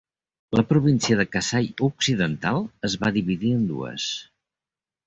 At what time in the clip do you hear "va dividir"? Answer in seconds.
3.05-3.57